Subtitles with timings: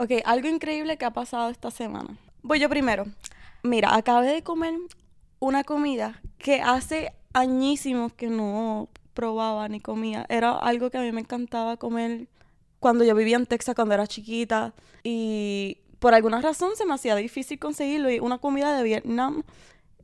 [0.00, 2.16] Ok, algo increíble que ha pasado esta semana.
[2.42, 3.06] Voy yo primero.
[3.64, 4.74] Mira, acabé de comer
[5.40, 10.24] una comida que hace añísimos que no probaba ni comía.
[10.28, 12.28] Era algo que a mí me encantaba comer
[12.78, 14.72] cuando yo vivía en Texas, cuando era chiquita.
[15.02, 18.08] Y por alguna razón se me hacía difícil conseguirlo.
[18.08, 19.42] Y una comida de Vietnam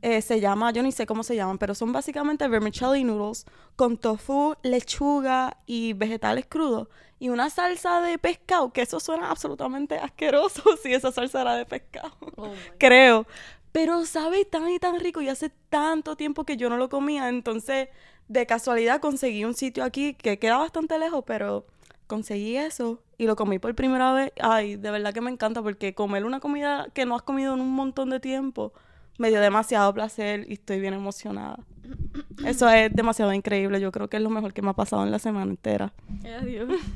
[0.02, 3.96] eh, se llama, yo ni sé cómo se llaman, pero son básicamente vermicelli noodles con
[3.96, 6.88] tofu, lechuga y vegetales crudos.
[7.24, 11.64] Y una salsa de pescado, que eso suena absolutamente asqueroso si esa salsa era de
[11.64, 12.12] pescado.
[12.36, 13.26] Oh Creo.
[13.72, 17.30] Pero sabe tan y tan rico y hace tanto tiempo que yo no lo comía.
[17.30, 17.88] Entonces,
[18.28, 21.64] de casualidad conseguí un sitio aquí que queda bastante lejos, pero
[22.08, 24.30] conseguí eso y lo comí por primera vez.
[24.38, 27.62] Ay, de verdad que me encanta porque comer una comida que no has comido en
[27.62, 28.74] un montón de tiempo
[29.16, 31.56] me dio demasiado placer y estoy bien emocionada.
[32.44, 33.80] Eso es demasiado increíble.
[33.80, 35.92] Yo creo que es lo mejor que me ha pasado en la semana entera.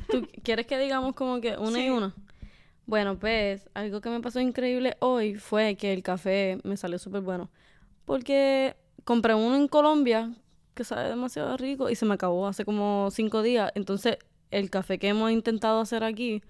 [0.09, 2.13] ¿Tú quieres que digamos como que una y una?
[2.85, 7.21] Bueno, pues algo que me pasó increíble hoy fue que el café me salió súper
[7.21, 7.49] bueno.
[8.05, 10.33] Porque compré uno en Colombia
[10.73, 13.71] que sabe demasiado rico y se me acabó hace como cinco días.
[13.75, 14.17] Entonces,
[14.49, 16.41] el café que hemos intentado hacer aquí,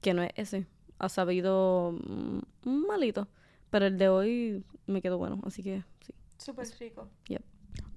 [0.00, 0.66] que no es ese,
[0.98, 3.28] ha sabido mm, malito.
[3.70, 6.14] Pero el de hoy me quedó bueno, así que sí.
[6.38, 7.08] Súper rico.
[7.28, 7.42] Yep.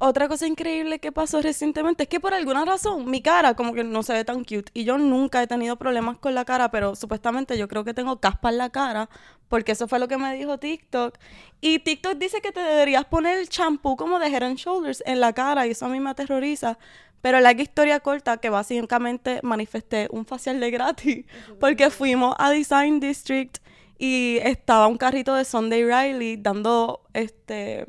[0.02, 3.84] Otra cosa increíble que pasó recientemente es que por alguna razón mi cara como que
[3.84, 4.72] no se ve tan cute.
[4.74, 8.18] Y yo nunca he tenido problemas con la cara, pero supuestamente yo creo que tengo
[8.22, 9.10] caspa en la cara,
[9.50, 11.18] porque eso fue lo que me dijo TikTok.
[11.60, 15.20] Y TikTok dice que te deberías poner el champú como de Head and Shoulders en
[15.20, 16.78] la cara, y eso a mí me aterroriza.
[17.22, 21.26] Pero la historia corta que básicamente manifesté un facial de gratis,
[21.60, 23.58] porque fuimos a Design District
[23.98, 27.86] y estaba un carrito de Sunday Riley dando este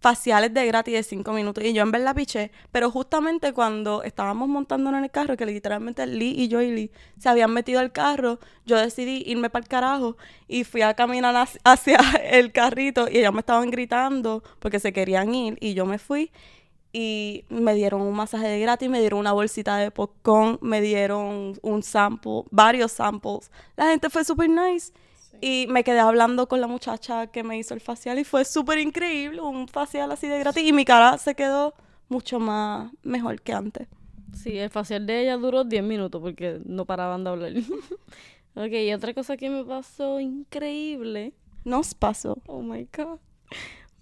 [0.00, 4.48] faciales de gratis de 5 minutos y yo en verdad piché, pero justamente cuando estábamos
[4.48, 7.92] montándonos en el carro, que literalmente Lee y yo y Lee se habían metido al
[7.92, 10.16] carro, yo decidí irme para el carajo
[10.48, 11.34] y fui a caminar
[11.64, 15.98] hacia- el carrito y ellos me estaban gritando porque se querían ir y yo me
[15.98, 16.32] fui
[16.92, 21.56] y me dieron un masaje de gratis, me dieron una bolsita de popcorn, me dieron
[21.62, 23.50] un sample, varios samples.
[23.76, 24.92] La gente fue súper nice.
[25.40, 28.78] Y me quedé hablando con la muchacha que me hizo el facial y fue súper
[28.78, 30.62] increíble, un facial así de gratis.
[30.62, 31.74] Y mi cara se quedó
[32.08, 33.88] mucho más mejor que antes.
[34.34, 37.52] Sí, el facial de ella duró 10 minutos porque no paraban de hablar.
[38.54, 41.32] ok, y otra cosa que me pasó increíble.
[41.64, 42.38] Nos pasó.
[42.46, 43.18] Oh my god.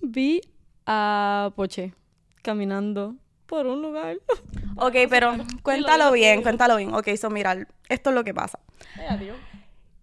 [0.01, 0.41] Vi
[0.87, 1.95] a Poche
[2.43, 3.17] caminando
[3.47, 4.17] por un lugar.
[4.77, 5.33] Ok, pero
[5.63, 6.95] cuéntalo bien, cuéntalo bien.
[6.95, 8.61] Ok, so mira, esto es lo que pasa.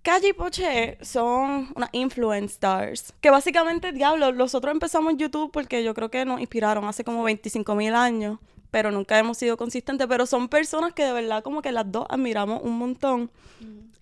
[0.05, 3.11] Calle y Poche son unas influence stars.
[3.21, 7.73] Que básicamente, diablo, nosotros empezamos YouTube porque yo creo que nos inspiraron hace como 25
[7.73, 8.38] mil años.
[8.69, 10.05] Pero nunca hemos sido consistentes.
[10.05, 13.31] Pero son personas que de verdad como que las dos admiramos un montón.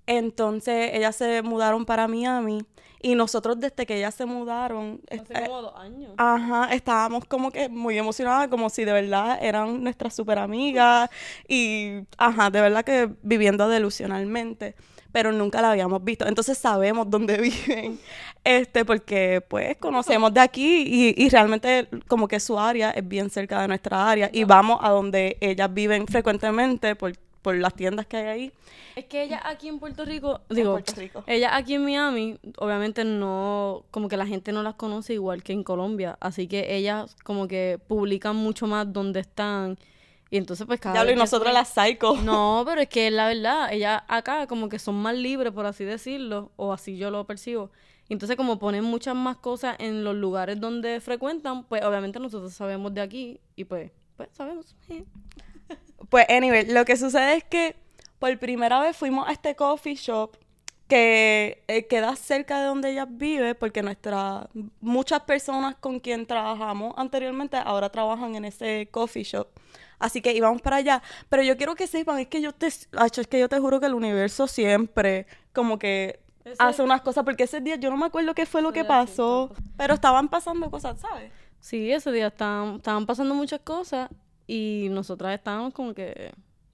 [0.05, 2.65] Entonces, ellas se mudaron para Miami.
[3.01, 4.99] Y nosotros desde que ellas se mudaron...
[5.09, 6.11] Hace eh, como dos años.
[6.17, 11.09] Ajá, estábamos como que muy emocionadas, como si de verdad eran nuestras super amigas
[11.47, 14.75] y, ajá, de verdad que viviendo delusionalmente,
[15.13, 16.28] pero nunca la habíamos visto.
[16.28, 17.38] Entonces sabemos dónde
[17.68, 17.97] viven,
[18.44, 23.29] este, porque pues conocemos de aquí y, y realmente como que su área es bien
[23.29, 28.06] cerca de nuestra área y vamos a donde ellas viven frecuentemente por, por las tiendas
[28.07, 28.51] que hay ahí.
[28.96, 31.24] Es que ella aquí en Puerto Rico, digo, Puerto Rico.
[31.25, 35.53] ella aquí en Miami, obviamente no, como que la gente no las conoce igual que
[35.53, 39.78] en Colombia, así que ellas como que publican mucho más dónde están
[40.33, 42.16] y entonces pues cada Diablo, y vez que nosotros las psycho.
[42.23, 45.83] No, pero es que la verdad, ellas acá como que son más libres, por así
[45.83, 47.69] decirlo, o así yo lo percibo.
[48.09, 52.51] Y Entonces, como ponen muchas más cosas en los lugares donde frecuentan, pues obviamente nosotros
[52.51, 54.75] sabemos de aquí y pues, pues sabemos.
[56.09, 57.75] Pues, anyway, lo que sucede es que
[58.17, 60.35] por primera vez fuimos a este coffee shop
[60.93, 64.45] que eh, queda cerca de donde ella vive, porque nuestras
[64.79, 69.47] muchas personas con quien trabajamos anteriormente ahora trabajan en ese coffee shop.
[69.97, 71.01] Así que íbamos para allá.
[71.29, 72.87] Pero yo quiero que sepan, es que yo te, es
[73.29, 77.44] que yo te juro que el universo siempre como que Ese- hace unas cosas, porque
[77.45, 81.00] ese día yo no me acuerdo qué fue lo que pasó, pero estaban pasando cosas,
[81.00, 81.31] ¿sabes?
[81.59, 84.09] Sí, ese día estaban, estaban pasando muchas cosas
[84.45, 86.31] y nosotras estábamos como que,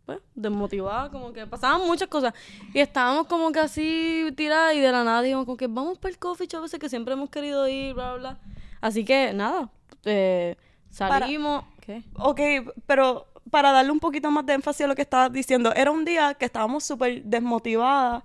[0.09, 2.33] pues, desmotivadas, como que pasaban muchas cosas.
[2.73, 6.11] Y estábamos como que así tiradas y de la nada dijimos como que vamos para
[6.11, 8.39] el coffee shop ese que siempre hemos querido ir, bla, bla, bla.
[8.81, 9.69] Así que, nada,
[10.05, 10.55] eh,
[10.89, 11.63] salimos...
[11.79, 12.01] ¿Qué?
[12.15, 12.41] Ok,
[12.87, 16.03] pero para darle un poquito más de énfasis a lo que estabas diciendo, era un
[16.05, 18.23] día que estábamos súper desmotivadas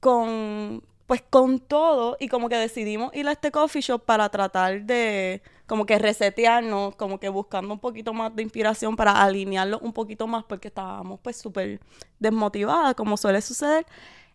[0.00, 4.82] con, pues con todo y como que decidimos ir a este coffee shop para tratar
[4.84, 9.92] de como que resetearnos, como que buscando un poquito más de inspiración para alinearlo un
[9.92, 11.80] poquito más porque estábamos pues súper
[12.18, 13.86] desmotivadas, como suele suceder.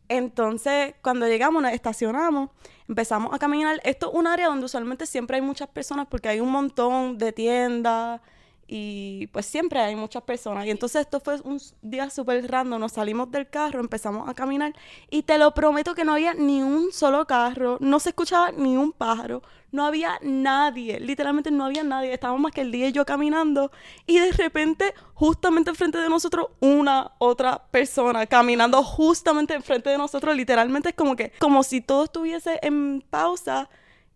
[0.08, 2.50] Entonces, cuando llegamos, nos estacionamos,
[2.88, 3.80] empezamos a caminar.
[3.84, 7.31] Esto es un área donde usualmente siempre hay muchas personas porque hay un montón de
[7.31, 8.22] tiendas
[8.71, 10.68] y pues siempre hay muchas personas.
[10.68, 14.74] Y entonces esto fue un día súper random, nos salimos del carro, empezamos a caminar
[15.10, 18.77] y te lo prometo que no había ni un solo carro, no se escuchaba ni
[18.77, 22.92] un pájaro, no había nadie, literalmente no había nadie, estábamos más que el día y
[22.92, 23.71] yo caminando
[24.06, 30.36] y de repente justamente enfrente de nosotros una otra persona caminando justamente enfrente de nosotros,
[30.36, 33.68] literalmente es como que como si todo estuviese en pausa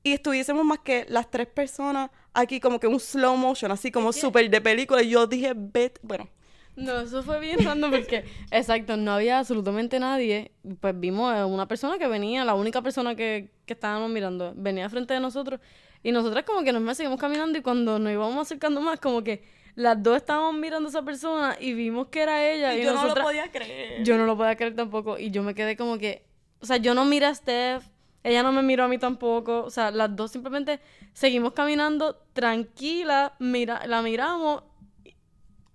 [0.04, 4.12] y estuviésemos más que las tres personas aquí como que un slow motion, así como
[4.14, 5.02] súper de película.
[5.02, 6.30] Y yo dije, bet, bueno.
[6.76, 10.52] No, eso fue bien random porque, exacto, no había absolutamente nadie.
[10.80, 15.14] Pues vimos una persona que venía, la única persona que, que estábamos mirando, venía frente
[15.14, 15.60] de nosotros.
[16.02, 19.44] Y nosotras como que nos seguimos caminando y cuando nos íbamos acercando más, como que
[19.76, 22.76] las dos estábamos mirando a esa persona y vimos que era ella.
[22.76, 24.04] Y, yo no lo podía creer.
[24.04, 25.18] Yo no lo podía creer tampoco.
[25.18, 26.26] Y yo me quedé como que,
[26.60, 27.84] o sea, yo no miré a Steph,
[28.24, 29.64] ella no me miró a mí tampoco.
[29.64, 30.80] O sea, las dos simplemente
[31.14, 34.64] seguimos caminando tranquila, mira, la miramos.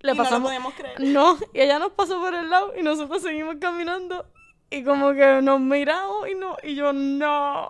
[0.01, 0.41] Le pasamos.
[0.41, 1.01] No podíamos creer.
[1.01, 4.27] No, y ella nos pasó por el lado y nosotros seguimos caminando.
[4.71, 7.69] Y como que nos miramos y no, y yo no.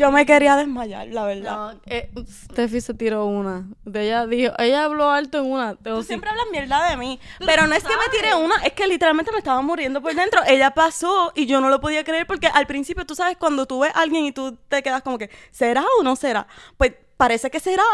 [0.00, 1.74] Yo me quería desmayar, la verdad.
[1.74, 3.68] No, eh, Steffi se tiró una.
[3.84, 5.74] De ella dijo, ella habló alto en una.
[5.74, 7.20] Tú siempre hablas mierda de mí.
[7.44, 10.40] Pero no es que me tiré una, es que literalmente me estaba muriendo por dentro.
[10.46, 13.80] Ella pasó y yo no lo podía creer porque al principio, tú sabes, cuando tú
[13.80, 16.46] ves a alguien y tú te quedas como que, ¿será o no será?
[16.78, 17.84] Pues parece que será.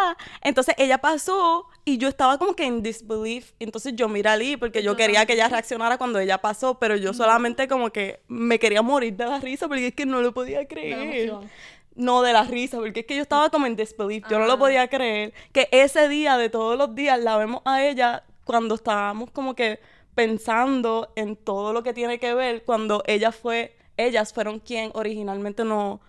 [0.43, 3.51] Entonces ella pasó y yo estaba como que en disbelief.
[3.59, 6.95] Entonces yo miré a Lee porque yo quería que ella reaccionara cuando ella pasó, pero
[6.95, 10.33] yo solamente como que me quería morir de la risa porque es que no lo
[10.33, 11.33] podía creer.
[11.97, 14.25] No, de la risa, porque es que yo estaba como en disbelief.
[14.31, 15.33] Yo no lo podía creer.
[15.53, 19.81] Que ese día de todos los días la vemos a ella cuando estábamos como que
[20.15, 25.65] pensando en todo lo que tiene que ver, cuando ella fue, ellas fueron quien originalmente
[25.65, 26.01] no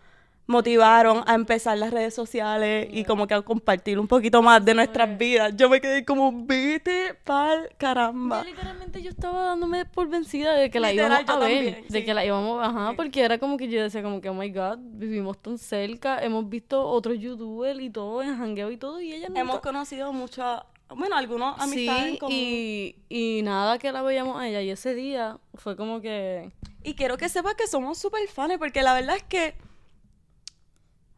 [0.47, 4.73] motivaron a empezar las redes sociales y como que a compartir un poquito más de
[4.73, 5.53] nuestras vidas.
[5.55, 8.43] Yo me quedé como, vete pal caramba.
[8.43, 12.25] literalmente yo estaba dándome por vencida de que la íbamos a ver, de que la
[12.25, 15.57] íbamos, ajá, porque era como que yo decía como que, oh my god, vivimos tan
[15.57, 19.59] cerca, hemos visto otros youtubers y todo, en hangueo y todo, y ella no Hemos
[19.59, 22.33] conocido muchas, bueno, algunos amistades en común.
[22.33, 26.51] Y, y nada que la veíamos a ella, y ese día fue como que...
[26.83, 29.55] Y quiero que sepas que somos súper fans, porque la verdad es que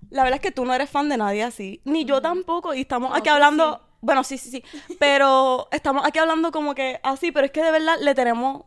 [0.09, 2.81] la verdad es que tú no eres fan de nadie así, ni yo tampoco, y
[2.81, 4.63] estamos aquí hablando, bueno, sí, sí, sí,
[4.99, 8.63] pero estamos aquí hablando como que así, pero es que de verdad le tenemos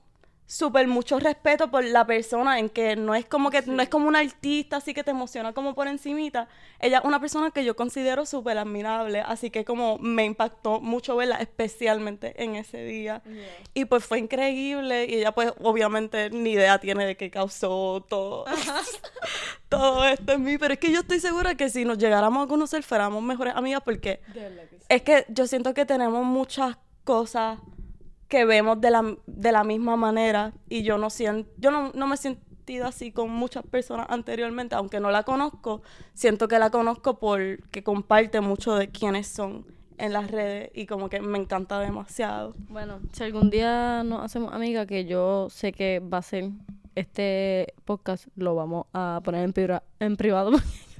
[0.53, 4.07] súper mucho respeto por la persona en que no es como que no es como
[4.07, 6.47] una artista así que te emociona como por encimita.
[6.79, 11.17] Ella es una persona que yo considero súper admirable así que como me impactó mucho
[11.17, 13.23] verla especialmente en ese día.
[13.73, 18.45] Y pues fue increíble y ella pues obviamente ni idea tiene de qué causó todo
[19.71, 22.49] todo esto en mí pero es que yo estoy segura que si nos llegáramos a
[22.49, 24.21] conocer fuéramos mejores amigas porque
[24.91, 27.59] es que yo siento que tenemos muchas cosas
[28.33, 32.07] que vemos de la, de la misma manera y yo no siento, yo no, no
[32.07, 35.83] me he sentido así con muchas personas anteriormente, aunque no la conozco,
[36.15, 39.67] siento que la conozco porque comparte mucho de quiénes son
[39.99, 42.55] en las redes y como que me encanta demasiado.
[42.71, 46.53] Bueno, si algún día nos hacemos amiga, que yo sé que va a ser
[46.95, 50.53] este podcast, lo vamos a poner en, en privado.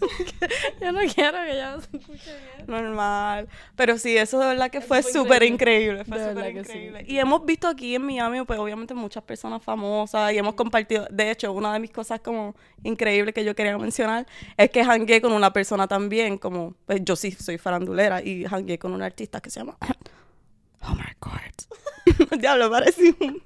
[0.81, 2.67] yo no quiero que ya se escuche bien.
[2.67, 3.49] Normal.
[3.77, 6.05] Pero sí, eso de verdad que fue súper increíble.
[6.05, 7.05] Fue súper increíble.
[7.07, 11.07] Y hemos visto aquí en Miami, pues obviamente muchas personas famosas y hemos compartido.
[11.11, 15.21] De hecho, una de mis cosas como increíbles que yo quería mencionar es que hangué
[15.21, 19.41] con una persona también, como, pues yo sí soy farandulera y hangué con un artista
[19.41, 19.77] que se llama
[20.83, 21.63] Homer Court.
[22.39, 23.43] Diablo, parece un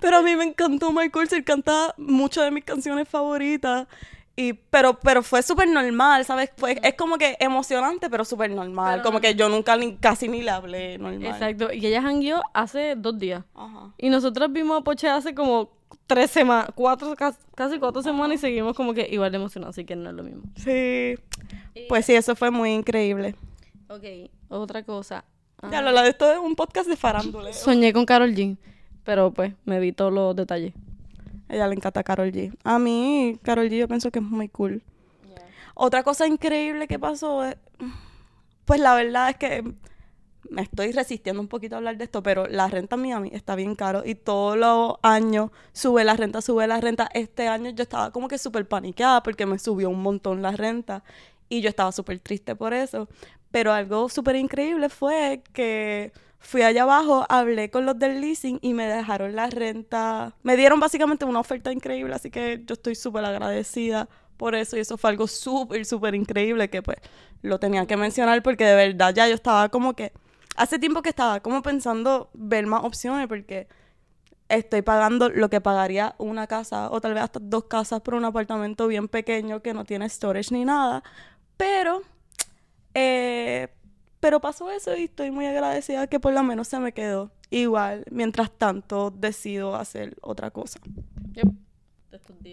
[0.00, 3.86] Pero a mí me encantó Michael, se canta muchas de mis canciones favoritas.
[4.40, 6.50] Y, pero, pero fue súper normal, ¿sabes?
[6.56, 9.02] Fue, es como que emocionante, pero súper normal.
[9.02, 11.26] como que yo nunca ni, casi ni le hablé normal.
[11.26, 11.70] Exacto.
[11.70, 13.44] Y ella hangueó hace dos días.
[13.54, 13.92] Ajá.
[13.98, 15.72] Y nosotros vimos a Poche hace como
[16.06, 17.14] tres semanas, cuatro,
[17.54, 20.22] casi cuatro semanas y seguimos como que igual de emocionados, así que no es lo
[20.22, 20.42] mismo.
[20.56, 21.16] Sí.
[21.90, 23.34] Pues sí, eso fue muy increíble.
[23.90, 25.26] Ok, otra cosa.
[25.70, 27.52] Ya, lo, de esto es un podcast de farándula.
[27.52, 28.56] Soñé con Carol G,
[29.04, 30.72] pero pues me vi todos los detalles.
[31.50, 32.56] A ella le encanta Carol G.
[32.62, 34.82] A mí, Carol G yo pienso que es muy cool.
[35.74, 37.56] Otra cosa increíble que pasó es,
[38.64, 39.74] pues la verdad es que
[40.48, 43.56] me estoy resistiendo un poquito a hablar de esto, pero la renta en Miami está
[43.56, 47.08] bien caro y todos los años sube la renta, sube la renta.
[47.14, 51.02] Este año yo estaba como que súper paniqueada porque me subió un montón la renta
[51.50, 53.08] Y yo estaba súper triste por eso.
[53.50, 58.72] Pero algo súper increíble fue que fui allá abajo, hablé con los del leasing y
[58.72, 60.34] me dejaron la renta.
[60.42, 64.76] Me dieron básicamente una oferta increíble, así que yo estoy súper agradecida por eso.
[64.76, 66.96] Y eso fue algo súper, súper increíble que pues
[67.42, 70.12] lo tenía que mencionar porque de verdad ya yo estaba como que...
[70.56, 73.68] Hace tiempo que estaba como pensando ver más opciones porque
[74.48, 78.24] estoy pagando lo que pagaría una casa o tal vez hasta dos casas por un
[78.24, 81.02] apartamento bien pequeño que no tiene storage ni nada.
[81.60, 82.00] Pero,
[82.94, 83.68] eh,
[84.18, 87.30] pero pasó eso y estoy muy agradecida que por lo menos se me quedó.
[87.50, 90.80] Igual, mientras tanto, decido hacer otra cosa.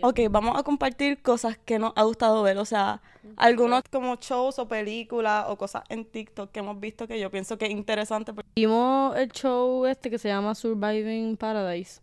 [0.02, 2.58] Ok, vamos a compartir cosas que nos ha gustado ver.
[2.58, 3.02] O sea,
[3.38, 7.58] algunos como shows o películas o cosas en TikTok que hemos visto que yo pienso
[7.58, 8.34] que es interesante.
[8.58, 12.02] Vimos el show este que se llama Surviving Paradise.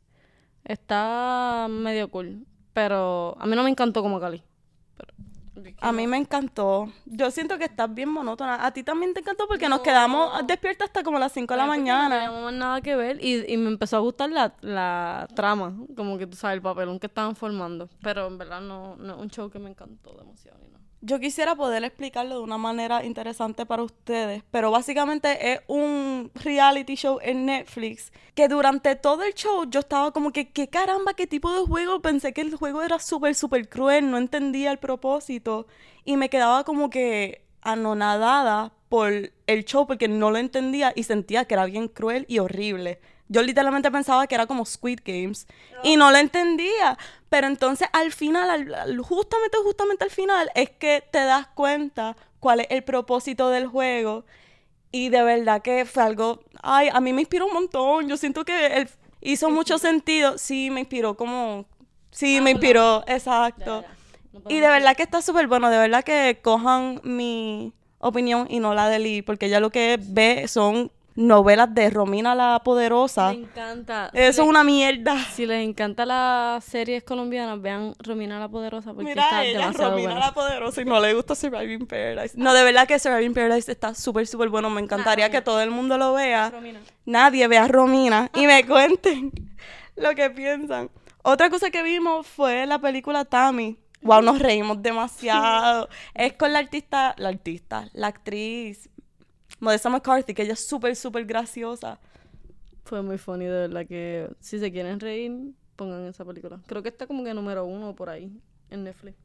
[0.65, 2.47] Está medio cool.
[2.73, 4.43] Pero a mí no me encantó como Cali.
[5.81, 6.93] A mí me encantó.
[7.07, 8.65] Yo siento que estás bien monótona.
[8.65, 11.67] A ti también te encantó porque nos quedamos despiertas hasta como las 5 de la
[11.67, 12.09] mañana.
[12.09, 16.19] No teníamos nada que ver y, y me empezó a gustar la, la trama, como
[16.19, 17.89] que tú sabes, el papelón que estaban formando.
[18.03, 20.59] Pero en verdad no, no es un show que me encantó demasiado.
[20.63, 20.84] Ni nada.
[21.07, 26.95] Yo quisiera poder explicarlo de una manera interesante para ustedes, pero básicamente es un reality
[26.95, 31.27] show en Netflix que durante todo el show yo estaba como que, ¿qué caramba, qué
[31.27, 32.01] tipo de juego?
[32.01, 35.67] Pensé que el juego era súper, súper cruel, no entendía el propósito
[36.07, 39.13] y me quedaba como que anonadada por
[39.47, 42.99] el show porque no lo entendía y sentía que era bien cruel y horrible.
[43.29, 45.47] Yo literalmente pensaba que era como Squid Games
[45.83, 46.99] y no lo entendía.
[47.29, 52.67] Pero entonces al final, justamente, justamente al final, es que te das cuenta cuál es
[52.71, 54.25] el propósito del juego.
[54.93, 58.09] Y de verdad que fue algo, ay, a mí me inspiró un montón.
[58.09, 58.89] Yo siento que él
[59.21, 60.39] hizo mucho sentido.
[60.39, 61.65] Sí, me inspiró como,
[62.11, 63.85] sí, me inspiró, exacto.
[64.49, 65.71] y de verdad que está súper bueno.
[65.71, 69.99] De verdad que cojan mi opinión y no la de Lee, porque ella lo que
[70.01, 73.33] ve son novelas de Romina la Poderosa.
[73.33, 74.11] Me encanta.
[74.13, 75.17] Eso es una mierda.
[75.33, 79.91] Si les encanta las series colombianas, vean Romina la Poderosa porque Mira está ella, demasiado
[79.93, 80.27] Romina buena.
[80.27, 82.35] la Poderosa y no le gusta Surviving Paradise.
[82.37, 84.71] No, de verdad que Surviving Paradise está súper, súper bueno.
[84.71, 86.51] Me encantaría que todo el mundo lo vea.
[86.51, 86.81] Romina.
[87.05, 89.33] Nadie vea a Romina y me cuenten
[89.97, 90.91] lo que piensan.
[91.23, 93.79] Otra cosa que vimos fue la película Tammy.
[94.03, 95.89] Wow, nos reímos demasiado.
[96.15, 98.91] es con la artista, la artista, la actriz
[99.65, 101.99] Modesta McCarthy, que ella es súper, súper graciosa.
[102.85, 106.61] Fue muy funny, de verdad que si se quieren reír, pongan esa película.
[106.67, 108.31] Creo que está como que número uno por ahí
[108.71, 109.17] en Netflix.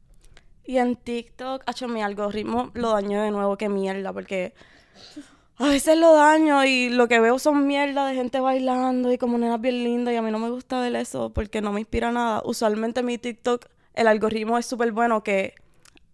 [0.64, 4.54] Y en TikTok, hecho mi algoritmo lo daño de nuevo, que mierda, porque
[5.56, 9.36] a veces lo daño y lo que veo son mierda de gente bailando y como
[9.36, 12.10] nenas bien lindas y a mí no me gusta ver eso porque no me inspira
[12.10, 12.40] nada.
[12.44, 15.54] Usualmente mi TikTok, el algoritmo es súper bueno que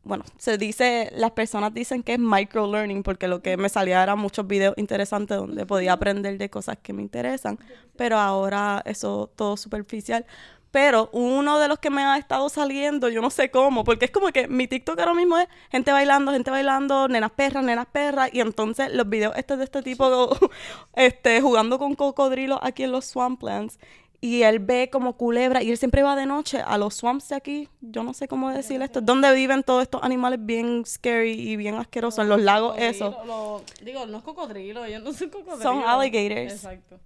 [0.06, 4.02] bueno, se dice, las personas dicen que es micro learning porque lo que me salía
[4.02, 7.58] eran muchos videos interesantes donde podía aprender de cosas que me interesan,
[7.96, 10.24] pero ahora eso todo superficial.
[10.70, 14.10] Pero uno de los que me ha estado saliendo, yo no sé cómo, porque es
[14.10, 18.28] como que mi TikTok ahora mismo es gente bailando, gente bailando, nenas perras, nenas perras,
[18.32, 20.36] y entonces los videos estos de este tipo,
[20.94, 23.78] este, jugando con cocodrilos aquí en los swamplands,
[24.20, 27.36] y él ve como culebra y él siempre va de noche a los swamps de
[27.36, 31.56] aquí, yo no sé cómo decir esto, donde viven todos estos animales bien scary y
[31.56, 33.62] bien asquerosos, en los lagos, eso.
[33.82, 35.62] digo, no es cocodrilo, ellos no son cocodrilos.
[35.62, 36.52] Son alligators.
[36.52, 36.98] Exacto.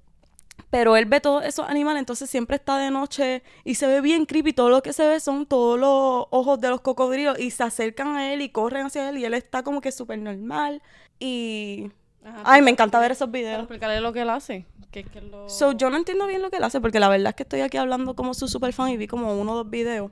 [0.71, 4.25] Pero él ve todos esos animales, entonces siempre está de noche y se ve bien
[4.25, 4.53] creepy.
[4.53, 8.15] Todo lo que se ve son todos los ojos de los cocodrilos y se acercan
[8.17, 10.81] a él y corren hacia él y él está como que súper normal.
[11.19, 11.91] Y...
[12.25, 13.59] Ajá, Ay, me encanta ver esos Para videos.
[13.61, 14.65] explicarle lo que él hace.
[14.91, 15.49] Que es que lo...
[15.49, 17.61] So, yo no entiendo bien lo que él hace, porque la verdad es que estoy
[17.61, 20.11] aquí hablando como su super fan y vi como uno o dos videos.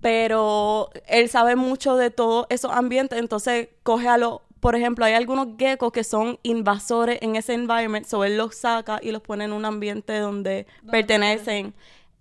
[0.00, 5.14] Pero él sabe mucho de todos esos ambientes, entonces coge a los, por ejemplo, hay
[5.14, 9.44] algunos geckos que son invasores en ese environment, so él los saca y los pone
[9.44, 11.74] en un ambiente donde pertenecen.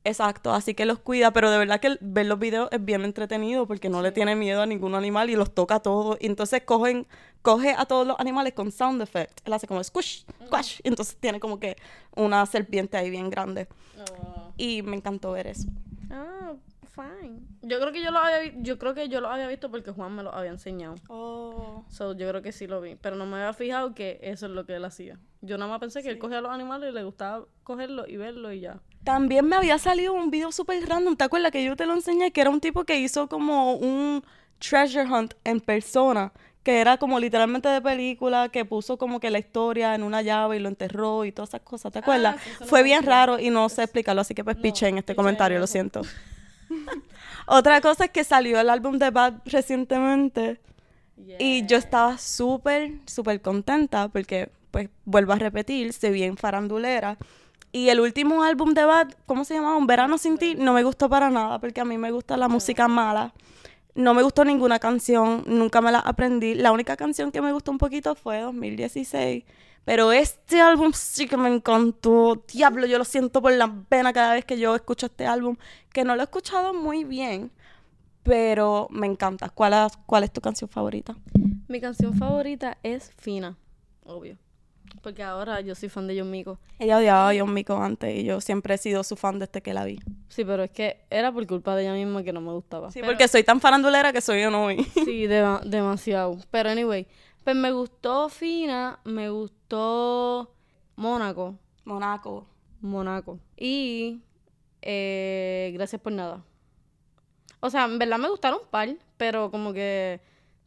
[0.08, 3.04] Exacto, así que los cuida, pero de verdad que el- ver los videos es bien
[3.04, 6.18] entretenido porque no le tiene miedo a ningún animal y los toca a todos.
[6.22, 7.08] Y entonces cogen,
[7.42, 9.42] coge a todos los animales con sound effect.
[9.46, 10.80] Él hace como squish, squash.
[10.84, 11.76] Y entonces tiene como que
[12.16, 13.68] una serpiente ahí bien grande.
[14.22, 14.54] Oh.
[14.58, 15.68] Y me encantó ver eso.
[16.12, 16.54] Ah,
[16.96, 17.42] fine.
[17.62, 20.16] Yo creo que yo lo había yo creo que yo lo había visto porque Juan
[20.16, 20.96] me lo había enseñado.
[21.10, 21.84] Oh.
[21.90, 24.52] So, yo creo que sí lo vi, pero no me había fijado que eso es
[24.54, 25.20] lo que él hacía.
[25.42, 28.18] Yo nada más pensé que él cogía a los animales y le gustaba cogerlos y
[28.18, 28.80] verlos y ya.
[29.04, 31.16] También me había salido un video súper random.
[31.16, 32.32] ¿Te acuerdas que yo te lo enseñé?
[32.32, 34.24] Que era un tipo que hizo como un
[34.58, 36.32] treasure hunt en persona.
[36.64, 40.58] Que era como literalmente de película, que puso como que la historia en una llave
[40.58, 41.94] y lo enterró y todas esas cosas.
[41.94, 42.42] ¿Te acuerdas?
[42.42, 45.16] sí, lo Fue bien raro y no sé explicarlo, así que pues piché en este
[45.16, 46.02] comentario, en lo siento.
[47.48, 50.60] Otra cosa es que salió el álbum de Bad recientemente.
[51.40, 57.18] Y yo estaba súper, súper contenta porque, pues, vuelvo a repetir, se bien farandulera.
[57.72, 59.78] Y el último álbum de Bad, ¿cómo se llamaba?
[59.78, 62.48] Un verano sin ti, no me gustó para nada porque a mí me gusta la
[62.48, 63.34] música mala.
[63.96, 66.54] No me gustó ninguna canción, nunca me la aprendí.
[66.56, 69.44] La única canción que me gustó un poquito fue 2016.
[69.86, 72.44] Pero este álbum sí que me encantó.
[72.52, 75.56] Diablo, yo lo siento por la pena cada vez que yo escucho este álbum,
[75.94, 77.52] que no lo he escuchado muy bien,
[78.24, 79.50] pero me encanta.
[79.50, 81.16] ¿Cuál es, cuál es tu canción favorita?
[81.68, 83.58] Mi canción favorita es Fina,
[84.06, 84.38] obvio.
[85.02, 86.58] Porque ahora yo soy fan de John Mico.
[86.80, 89.74] Ella odiaba a John Mico antes y yo siempre he sido su fan desde que
[89.74, 90.00] la vi.
[90.30, 92.92] Sí, pero es que era por culpa de ella misma que no me gustaba.
[92.92, 94.84] Sí, Pero- porque soy tan farandulera que soy yo no hoy.
[94.84, 96.38] Sí, dema- demasiado.
[96.50, 97.06] Pero anyway,
[97.46, 100.52] pues me gustó Fina, me gustó
[100.96, 102.48] Mónaco, Monaco.
[102.82, 103.40] Monaco.
[103.56, 104.20] Y
[104.82, 106.44] eh, Gracias por nada.
[107.60, 110.20] O sea, en verdad me gustaron un par, pero como que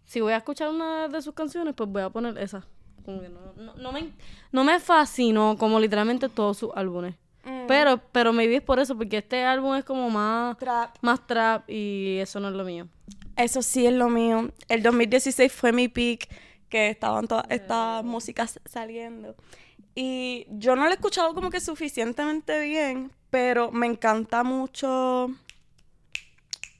[0.05, 2.65] si voy a escuchar una de sus canciones, pues voy a poner esa.
[3.05, 4.13] Como que no, no, no me,
[4.53, 7.17] no me fascinó como literalmente todos sus álbumes.
[7.67, 10.97] Pero, pero maybe es por eso, porque este álbum es como más, Trap.
[11.01, 12.87] más trap y eso no es lo mío.
[13.37, 14.51] Eso sí es lo mío.
[14.69, 16.29] El 2016 fue mi peak,
[16.69, 19.35] que estaban todas estas músicas saliendo.
[19.95, 25.31] Y yo no lo he escuchado como que suficientemente bien, pero me encanta mucho...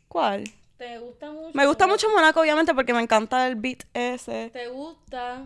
[0.09, 0.45] ¿Cuál?
[0.79, 1.51] ¿Te gusta mucho?
[1.55, 4.51] Me gusta mucho Monaco, obviamente, porque me encanta el beat ese.
[4.53, 5.45] ¿Te gusta?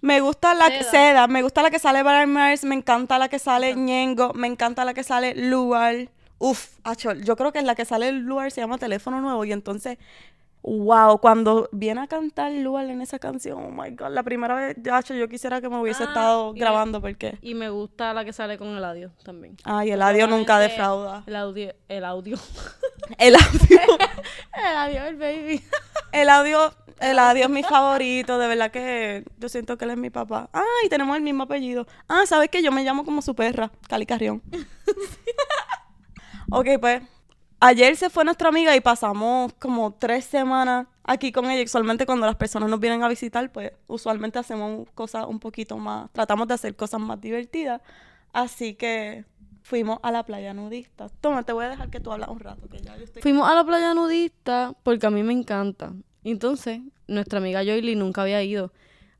[0.00, 1.26] Me gusta la que Seda.
[1.26, 4.84] Me gusta la que sale Brian Myers, me encanta la que sale Ñengo, me encanta
[4.84, 6.10] la que sale Luar.
[6.38, 9.98] Uf, acho, yo creo que la que sale Luar se llama Teléfono Nuevo y entonces,
[10.62, 14.76] wow, cuando viene a cantar Luar en esa canción, oh my god, la primera vez,
[14.92, 18.24] acho, yo quisiera que me hubiese Ah, estado y- grabando porque, Y me gusta la
[18.24, 19.56] que sale con el audio también.
[19.64, 21.22] ay, el audio nunca defrauda.
[21.26, 22.36] El audio, el audio.
[23.18, 23.78] El audio,
[24.52, 25.62] el audio, el baby.
[26.12, 29.96] el audio, el audio es mi favorito, de verdad que yo siento que él es
[29.96, 30.50] mi papá.
[30.52, 31.86] Ah, y tenemos el mismo apellido.
[32.06, 34.42] Ah, ¿sabes que Yo me llamo como su perra, Cali Carrión.
[36.50, 37.02] Ok, pues
[37.60, 41.64] ayer se fue nuestra amiga y pasamos como tres semanas aquí con ella.
[41.64, 46.10] Usualmente cuando las personas nos vienen a visitar, pues usualmente hacemos cosas un poquito más,
[46.12, 47.80] tratamos de hacer cosas más divertidas.
[48.32, 49.24] Así que
[49.62, 51.08] fuimos a la playa nudista.
[51.20, 53.22] Toma, te voy a dejar que tú hablas un rato, que ya yo estoy...
[53.22, 55.92] Fuimos a la playa nudista porque a mí me encanta.
[56.24, 58.72] Entonces, nuestra amiga Joyly nunca había ido.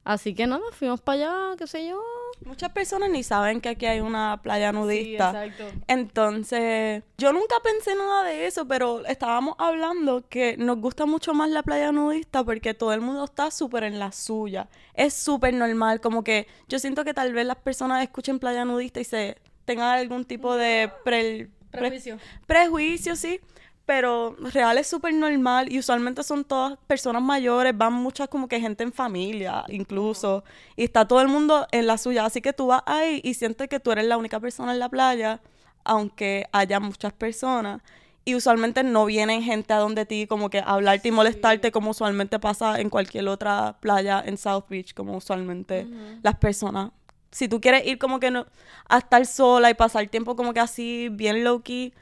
[0.04, 2.00] Así que nada, fuimos para allá, qué sé yo.
[2.44, 5.32] Muchas personas ni saben que aquí hay una playa nudista.
[5.32, 5.80] Sí, exacto.
[5.86, 11.50] Entonces, yo nunca pensé nada de eso, pero estábamos hablando que nos gusta mucho más
[11.50, 14.68] la playa nudista porque todo el mundo está súper en la suya.
[14.94, 19.00] Es súper normal, como que yo siento que tal vez las personas escuchen playa nudista
[19.00, 22.18] y se tengan algún tipo de pre- pre- Prejuicio.
[22.46, 23.40] prejuicio, sí.
[23.88, 28.60] Pero real es súper normal y usualmente son todas personas mayores, van muchas como que
[28.60, 30.44] gente en familia incluso,
[30.76, 33.66] y está todo el mundo en la suya, así que tú vas ahí y sientes
[33.66, 35.40] que tú eres la única persona en la playa,
[35.84, 37.80] aunque haya muchas personas.
[38.26, 41.92] Y usualmente no vienen gente a donde ti como que a hablarte y molestarte como
[41.92, 45.86] usualmente pasa en cualquier otra playa en South Beach, como usualmente
[46.22, 46.90] las personas.
[47.30, 48.44] Si tú quieres ir como que no,
[48.86, 51.94] a estar sola y pasar tiempo como que así, bien low key,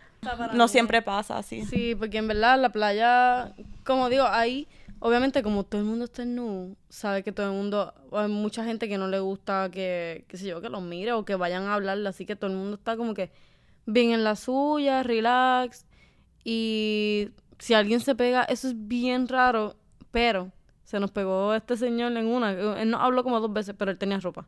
[0.55, 1.65] no siempre pasa así.
[1.65, 6.23] Sí, porque en verdad la playa, como digo, ahí, obviamente como todo el mundo está
[6.23, 10.25] en nu, sabe que todo el mundo, hay mucha gente que no le gusta que,
[10.29, 12.57] qué sé yo, que los mire o que vayan a hablarle, así que todo el
[12.57, 13.31] mundo está como que
[13.87, 15.87] bien en la suya, relax,
[16.45, 19.77] y si alguien se pega, eso es bien raro,
[20.11, 20.53] pero
[20.85, 23.99] se nos pegó este señor en una, él nos habló como dos veces, pero él
[23.99, 24.47] tenía ropa.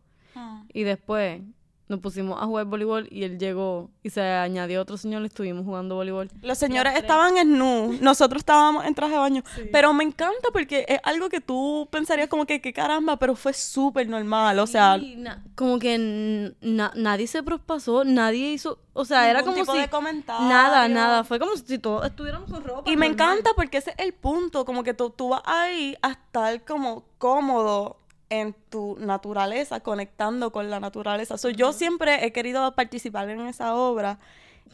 [0.72, 1.40] Y después
[1.88, 5.64] nos pusimos a jugar voleibol y él llegó y se añadió otro señor y estuvimos
[5.64, 6.31] jugando voleibol.
[6.42, 9.42] Los señores estaban en nu, nosotros estábamos en traje de baño.
[9.72, 13.53] Pero me encanta porque es algo que tú pensarías como que, qué caramba, pero fue
[13.55, 14.59] súper normal.
[14.59, 19.42] O sea, Sí, na- como que na- nadie se prospasó, nadie hizo, o sea, era
[19.42, 20.46] como tipo si de comentario.
[20.48, 22.90] nada, nada, fue como si todos estuviéramos con ropa.
[22.90, 26.11] Y me encanta porque ese es el punto, como que tú, tú vas ahí a
[26.11, 27.96] estar como cómodo
[28.30, 31.38] en tu naturaleza, conectando con la naturaleza.
[31.38, 34.18] So, Yo siempre he querido participar en esa obra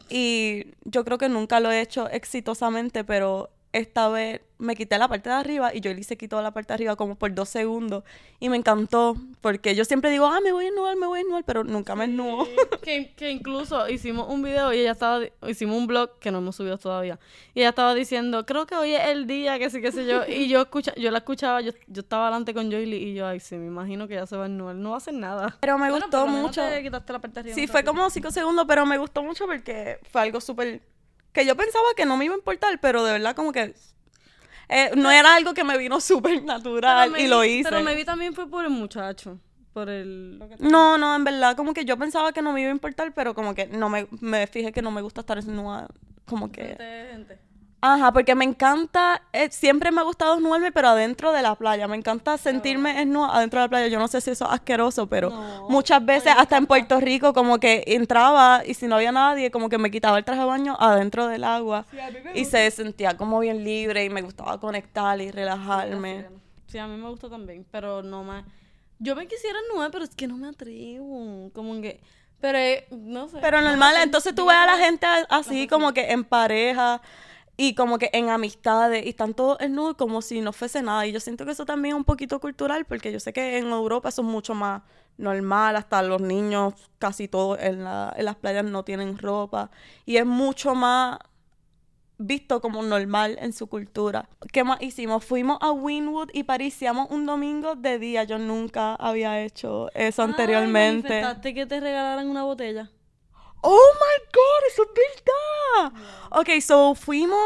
[0.09, 5.09] y yo creo que nunca lo he hecho exitosamente, pero esta vez me quité la
[5.09, 8.05] parte de arriba y Joely se quitó la parte de arriba como por dos segundos
[8.39, 11.21] y me encantó porque yo siempre digo, ah, me voy a ennuar, me voy a
[11.23, 12.47] ennuar, pero nunca me ennuo.
[12.81, 16.55] que, que incluso hicimos un video y ella estaba, hicimos un blog que no hemos
[16.55, 17.19] subido todavía.
[17.53, 20.25] Y ella estaba diciendo, creo que hoy es el día, que sí, qué sé yo.
[20.25, 23.41] Y yo escucha, yo la escuchaba, yo, yo estaba delante con Joyly y yo, ay,
[23.41, 25.57] sí, me imagino que ya se va a ennuar, no va a hacer nada.
[25.59, 26.61] Pero me Bueno, gustó mucho.
[26.61, 29.45] te quitaste la parte de arriba Sí, fue como cinco segundos, pero me gustó mucho
[29.45, 30.81] porque fue algo súper...
[31.35, 33.75] Que yo pensaba que no me iba a importar, pero de verdad como que...
[34.69, 37.69] Eh, no era algo que me vino súper natural y lo hice.
[37.69, 39.37] Pero maybe también fue por el muchacho.
[39.73, 40.39] Por el...
[40.39, 42.69] lo que te- No, no, en verdad, como que yo pensaba que no me iba
[42.69, 45.87] a importar, pero como que no me, me fijé que no me gusta estar desnuda,
[46.25, 46.77] como que...
[47.11, 47.37] Gente.
[47.87, 51.87] Ajá, porque me encanta, eh, siempre me ha gustado desnudarme, pero adentro de la playa.
[51.87, 53.87] Me encanta sentirme desnuda adentro de la playa.
[53.89, 57.31] Yo no sé si eso es asqueroso, pero No, muchas veces, hasta en Puerto Rico,
[57.33, 60.47] como que entraba y si no había nadie, como que me quitaba el traje de
[60.47, 61.85] baño adentro del agua.
[62.33, 66.25] y se sentía como bien libre y me gustaba conectar y relajarme.
[66.65, 68.45] Sí, a mí me gusta también, pero no más.
[68.97, 71.51] Yo me quisiera nueva, pero es que no me atrevo.
[71.53, 72.01] Como que.
[72.41, 73.37] Pero eh, no sé.
[73.41, 76.99] Pero No normal, entonces tú ves a la gente así como que en pareja
[77.57, 81.05] y como que en amistades y están todos desnudos como si no fuese nada.
[81.07, 83.67] Y yo siento que eso también es un poquito cultural porque yo sé que en
[83.69, 84.81] Europa eso es mucho más
[85.17, 89.71] normal, hasta los niños casi todos en, la- en las playas no tienen ropa
[90.05, 91.17] y es mucho más
[92.17, 94.29] visto como normal en su cultura.
[94.53, 95.25] ¿Qué más hicimos?
[95.25, 98.23] Fuimos a Winwood y pariciamos un domingo de día.
[98.23, 101.09] Yo nunca había hecho eso Ay, anteriormente.
[101.09, 102.89] manifestaste que te regalaran una botella.
[103.67, 106.01] Oh my god, eso es verdad.
[106.29, 107.39] Ok, so fuimos.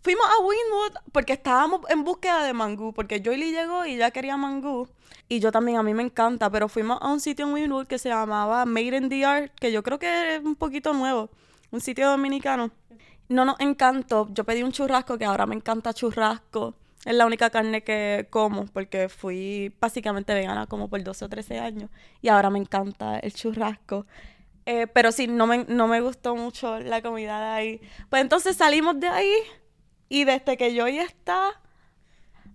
[0.00, 2.94] Fuimos a Winwood porque estábamos en búsqueda de mangú.
[2.94, 4.88] Porque Joyly llegó y ya quería mangú.
[5.28, 6.48] Y yo también, a mí me encanta.
[6.48, 9.52] Pero fuimos a un sitio en Winwood que se llamaba Made in the Art.
[9.58, 11.28] Que yo creo que es un poquito nuevo.
[11.72, 12.70] Un sitio dominicano.
[13.28, 14.28] No nos encantó.
[14.30, 16.76] Yo pedí un churrasco que ahora me encanta churrasco.
[17.04, 21.58] Es la única carne que como porque fui básicamente vegana como por 12 o 13
[21.58, 21.90] años.
[22.22, 24.06] Y ahora me encanta el churrasco.
[24.66, 27.80] Eh, pero sí, no me, no me gustó mucho la comida de ahí.
[28.10, 29.32] Pues entonces salimos de ahí
[30.08, 31.60] y desde que yo ya está,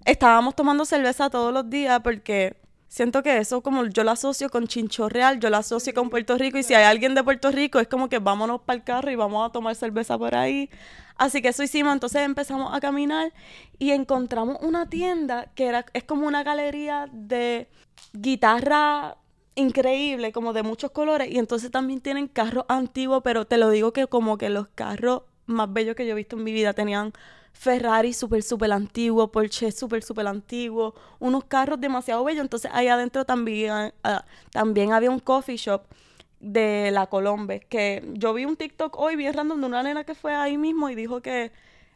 [0.05, 2.57] estábamos tomando cerveza todos los días porque
[2.89, 6.37] siento que eso como yo lo asocio con Chincho Real, yo lo asocio con Puerto
[6.37, 9.09] Rico y si hay alguien de Puerto Rico es como que vámonos para el carro
[9.09, 10.69] y vamos a tomar cerveza por ahí.
[11.15, 13.31] Así que eso hicimos, entonces empezamos a caminar
[13.79, 17.69] y encontramos una tienda que era, es como una galería de
[18.11, 19.17] guitarra
[19.55, 23.93] increíble, como de muchos colores, y entonces también tienen carros antiguos, pero te lo digo
[23.93, 27.13] que como que los carros más bellos que yo he visto en mi vida tenían
[27.53, 33.25] Ferrari súper, súper antiguo, Porsche súper, súper antiguo, unos carros demasiado bellos, entonces ahí adentro
[33.25, 35.83] también, ah, también había un coffee shop
[36.39, 40.15] de la Colombe, que yo vi un TikTok hoy bien random de una nena que
[40.15, 41.51] fue ahí mismo y dijo que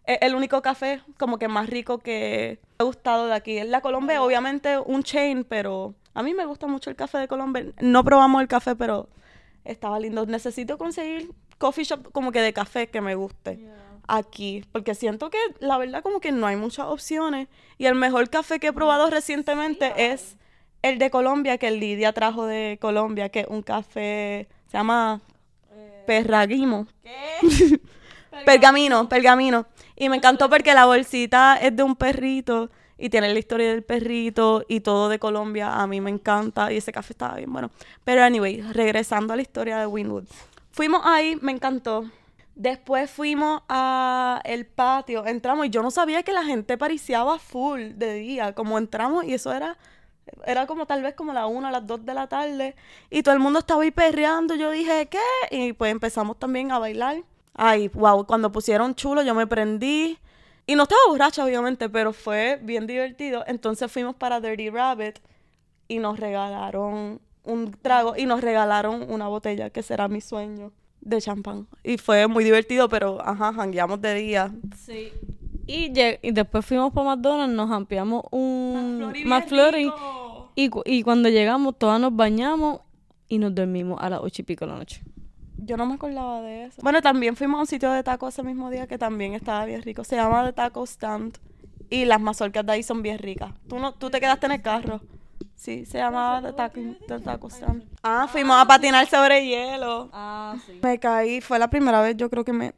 [0.06, 3.58] es el único café como que más rico que me ha gustado de aquí.
[3.58, 7.28] Es la Colombe, obviamente un chain, pero a mí me gusta mucho el café de
[7.28, 7.74] Colombe.
[7.82, 9.10] No probamos el café, pero
[9.66, 10.26] estaba lindo.
[10.26, 13.70] Necesito conseguir coffee shop como que de café que me guste
[14.08, 17.48] aquí, porque siento que la verdad como que no hay muchas opciones
[17.78, 20.38] y el mejor café que he probado recientemente es
[20.84, 25.22] el de Colombia que Lidia trajo de Colombia, que es un café se llama
[26.06, 26.88] Perraguimo.
[28.46, 29.66] Pergamino, pergamino.
[29.96, 33.84] Y me encantó porque la bolsita es de un perrito y tiene la historia del
[33.84, 35.82] perrito y todo de Colombia.
[35.82, 37.72] A mí me encanta y ese café estaba bien bueno.
[38.04, 40.26] Pero anyway, regresando a la historia de Winwood.
[40.72, 42.10] Fuimos ahí, me encantó.
[42.56, 47.82] Después fuimos a el patio, entramos y yo no sabía que la gente pariciaba full
[47.96, 49.78] de día, como entramos y eso era
[50.46, 52.76] era como tal vez como la una, las dos de la tarde
[53.10, 55.20] y todo el mundo estaba ahí perreando, yo dije, ¿qué?
[55.52, 57.18] Y pues empezamos también a bailar.
[57.54, 60.18] Ay, wow, cuando pusieron chulo yo me prendí
[60.68, 63.44] y no estaba borracha obviamente, pero fue bien divertido.
[63.48, 65.20] Entonces fuimos para Dirty Rabbit
[65.88, 71.22] y nos regalaron un trago y nos regalaron una botella que será mi sueño de
[71.22, 71.68] champán.
[71.84, 74.52] Y fue muy divertido, pero ajá, jangueamos de día.
[74.76, 75.12] Sí.
[75.68, 79.92] Y, lleg- y después fuimos para McDonald's, nos ampliamos un McFlurry.
[80.56, 82.80] Y, cu- y cuando llegamos, todas nos bañamos
[83.28, 85.02] y nos dormimos a las ocho y pico de la noche.
[85.58, 86.82] Yo no me acordaba de eso.
[86.82, 89.82] Bueno, también fuimos a un sitio de tacos ese mismo día que también estaba bien
[89.82, 90.04] rico.
[90.04, 91.38] Se llama The Taco Stand.
[91.90, 93.54] Y las mazorcas de ahí son bien ricas.
[93.68, 95.02] Tú, no, tú te quedaste en el carro.
[95.56, 97.84] Sí, se llamaba The Taco, The Taco Stand.
[98.04, 100.10] Ah, fuimos a patinar sobre hielo.
[100.12, 100.80] Ah, sí.
[100.82, 102.74] Me caí, fue la primera vez yo creo que me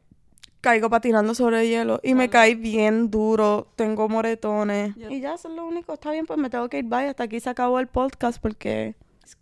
[0.60, 2.00] caigo patinando sobre hielo.
[2.02, 4.94] Y me caí bien duro, tengo moretones.
[4.96, 5.94] Y ya, eso es lo único.
[5.94, 6.84] Está bien, pues me tengo que ir.
[6.84, 8.94] Bye, hasta aquí se acabó el podcast porque...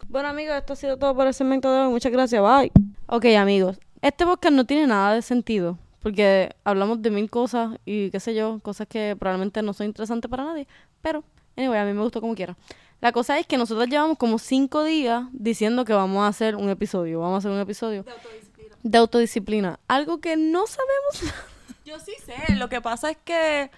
[0.08, 1.88] Bueno, amigos, esto ha sido todo por el segmento de hoy.
[1.90, 2.42] Muchas gracias.
[2.42, 2.72] Bye.
[3.06, 3.78] Ok, amigos.
[4.02, 5.78] Este podcast no tiene nada de sentido.
[6.02, 10.30] Porque hablamos de mil cosas y qué sé yo, cosas que probablemente no son interesantes
[10.30, 10.68] para nadie.
[11.02, 11.24] Pero,
[11.56, 12.56] anyway, a mí me gustó como quiera.
[13.00, 16.70] La cosa es que nosotros llevamos como cinco días diciendo que vamos a hacer un
[16.70, 17.20] episodio.
[17.20, 18.04] Vamos a hacer un episodio
[18.82, 19.80] de autodisciplina.
[19.88, 21.34] Algo que no sabemos.
[21.84, 23.70] Yo sí sé, lo que pasa es que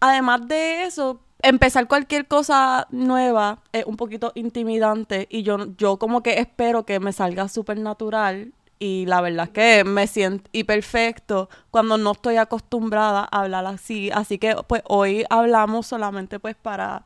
[0.00, 6.22] además de eso, empezar cualquier cosa nueva es un poquito intimidante y yo, yo como
[6.22, 10.64] que espero que me salga súper natural Y la verdad es que me siento y
[10.64, 14.10] perfecto cuando no estoy acostumbrada a hablar así.
[14.12, 17.04] Así que pues hoy hablamos solamente pues para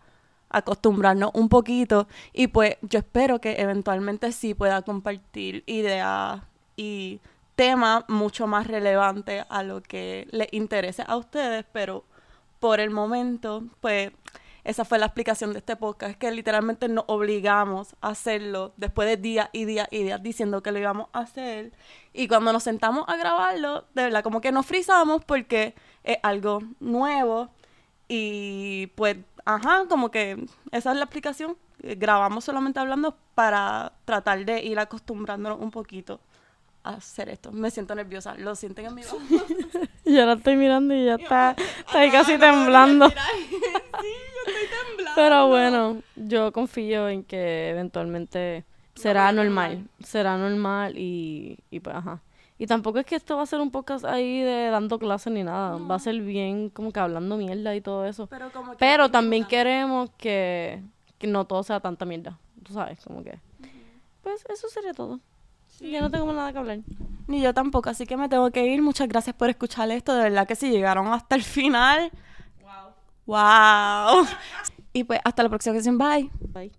[0.50, 6.42] acostumbrarnos un poquito y pues yo espero que eventualmente sí pueda compartir ideas
[6.76, 7.20] y
[7.56, 12.04] temas mucho más relevantes a lo que les interese a ustedes, pero
[12.62, 14.12] por el momento pues
[14.62, 19.16] esa fue la explicación de este podcast, que literalmente nos obligamos a hacerlo después de
[19.16, 21.72] días y días y días diciendo que lo íbamos a hacer.
[22.12, 26.60] Y cuando nos sentamos a grabarlo, de verdad, como que nos frizamos porque es algo
[26.78, 27.48] nuevo.
[28.06, 31.56] Y pues, ajá, como que esa es la explicación.
[31.80, 36.20] Grabamos solamente hablando para tratar de ir acostumbrándonos un poquito
[36.84, 37.52] hacer esto.
[37.52, 38.34] Me siento nerviosa.
[38.34, 39.16] ¿Lo sienten en mi voz?
[40.04, 43.08] Yo la estoy mirando y ya está, está ahí casi temblando.
[43.10, 45.12] sí, yo estoy temblando.
[45.14, 48.64] Pero bueno, yo confío en que eventualmente
[48.94, 49.86] será normal.
[50.02, 52.20] Será normal y, y pues ajá.
[52.58, 55.42] Y tampoco es que esto va a ser un podcast ahí de dando clases ni
[55.42, 55.78] nada.
[55.78, 58.26] Va a ser bien como que hablando mierda y todo eso.
[58.28, 60.82] Pero, como que Pero también queremos que,
[61.18, 62.38] que no todo sea tanta mierda.
[62.62, 63.38] Tú sabes, como que.
[64.22, 65.18] Pues eso sería todo.
[65.80, 66.78] Ya no tengo más nada que hablar.
[67.26, 68.82] Ni yo tampoco, así que me tengo que ir.
[68.82, 70.14] Muchas gracias por escuchar esto.
[70.14, 72.10] De verdad que si llegaron hasta el final.
[72.62, 72.92] Wow.
[73.26, 74.26] Wow.
[74.92, 75.98] y pues hasta la próxima ocasión.
[75.98, 76.30] Bye.
[76.52, 76.72] Bye.